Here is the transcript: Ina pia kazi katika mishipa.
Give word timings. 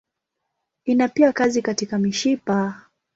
Ina 0.85 1.07
pia 1.07 1.33
kazi 1.33 1.61
katika 1.61 1.97
mishipa. 1.97 2.81